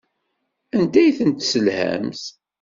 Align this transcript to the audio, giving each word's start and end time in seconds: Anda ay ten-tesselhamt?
Anda 0.75 0.97
ay 1.01 1.11
ten-tesselhamt? 1.17 2.23